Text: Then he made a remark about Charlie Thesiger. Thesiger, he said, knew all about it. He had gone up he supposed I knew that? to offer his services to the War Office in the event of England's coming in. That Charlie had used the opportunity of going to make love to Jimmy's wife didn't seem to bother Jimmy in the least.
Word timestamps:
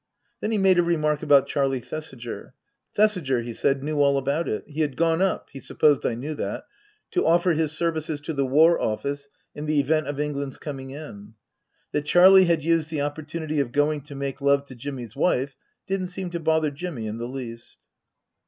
Then 0.39 0.49
he 0.49 0.57
made 0.57 0.79
a 0.79 0.81
remark 0.81 1.21
about 1.21 1.45
Charlie 1.47 1.79
Thesiger. 1.79 2.55
Thesiger, 2.95 3.41
he 3.43 3.53
said, 3.53 3.83
knew 3.83 4.01
all 4.01 4.17
about 4.17 4.49
it. 4.49 4.63
He 4.67 4.81
had 4.81 4.97
gone 4.97 5.21
up 5.21 5.49
he 5.51 5.59
supposed 5.59 6.03
I 6.07 6.15
knew 6.15 6.33
that? 6.33 6.63
to 7.11 7.23
offer 7.23 7.51
his 7.51 7.73
services 7.73 8.19
to 8.21 8.33
the 8.33 8.43
War 8.43 8.81
Office 8.81 9.29
in 9.53 9.67
the 9.67 9.79
event 9.79 10.07
of 10.07 10.19
England's 10.19 10.57
coming 10.57 10.89
in. 10.89 11.35
That 11.91 12.05
Charlie 12.05 12.45
had 12.45 12.63
used 12.63 12.89
the 12.89 13.01
opportunity 13.03 13.59
of 13.59 13.71
going 13.71 14.01
to 14.05 14.15
make 14.15 14.41
love 14.41 14.65
to 14.69 14.75
Jimmy's 14.75 15.15
wife 15.15 15.55
didn't 15.85 16.07
seem 16.07 16.31
to 16.31 16.39
bother 16.39 16.71
Jimmy 16.71 17.05
in 17.05 17.19
the 17.19 17.27
least. 17.27 17.77